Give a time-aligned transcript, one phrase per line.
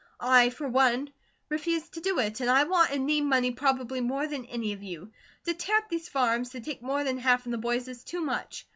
[0.19, 1.13] I, for one,
[1.47, 4.81] refuse to do it, and I want and need money probably more than any of
[4.81, 5.11] you.
[5.45, 8.21] To tear up these farms, to take more than half from the boys, is too
[8.21, 8.65] much.